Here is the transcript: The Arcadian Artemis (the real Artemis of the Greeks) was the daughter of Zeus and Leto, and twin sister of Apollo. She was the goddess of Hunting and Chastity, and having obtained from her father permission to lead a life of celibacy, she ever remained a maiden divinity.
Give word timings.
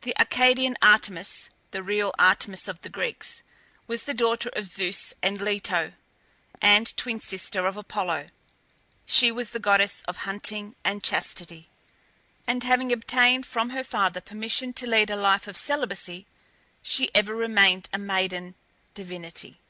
The 0.00 0.18
Arcadian 0.18 0.76
Artemis 0.82 1.48
(the 1.70 1.84
real 1.84 2.12
Artemis 2.18 2.66
of 2.66 2.80
the 2.82 2.88
Greeks) 2.88 3.44
was 3.86 4.02
the 4.02 4.12
daughter 4.12 4.50
of 4.56 4.66
Zeus 4.66 5.14
and 5.22 5.40
Leto, 5.40 5.92
and 6.60 6.96
twin 6.96 7.20
sister 7.20 7.64
of 7.68 7.76
Apollo. 7.76 8.30
She 9.06 9.30
was 9.30 9.50
the 9.50 9.60
goddess 9.60 10.02
of 10.08 10.16
Hunting 10.26 10.74
and 10.82 11.04
Chastity, 11.04 11.68
and 12.44 12.64
having 12.64 12.92
obtained 12.92 13.46
from 13.46 13.70
her 13.70 13.84
father 13.84 14.20
permission 14.20 14.72
to 14.72 14.86
lead 14.88 15.10
a 15.10 15.16
life 15.16 15.46
of 15.46 15.56
celibacy, 15.56 16.26
she 16.82 17.14
ever 17.14 17.32
remained 17.32 17.88
a 17.92 17.98
maiden 17.98 18.56
divinity. 18.94 19.60